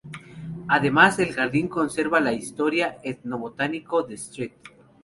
[0.67, 4.51] Además, el jardín conserva la historia etno-botánico de St.